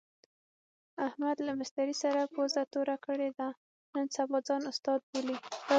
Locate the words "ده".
3.37-3.49